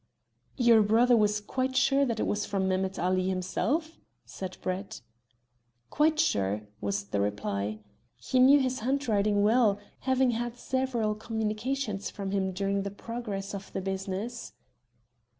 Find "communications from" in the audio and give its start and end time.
11.13-12.31